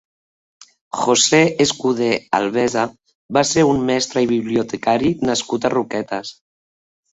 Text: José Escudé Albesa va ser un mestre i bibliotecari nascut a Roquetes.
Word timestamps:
José 1.01 1.41
Escudé 1.65 2.07
Albesa 2.39 2.87
va 3.39 3.45
ser 3.51 3.67
un 3.75 3.85
mestre 3.91 4.25
i 4.27 4.33
bibliotecari 4.35 5.15
nascut 5.33 5.71
a 5.71 5.75
Roquetes. 5.79 6.35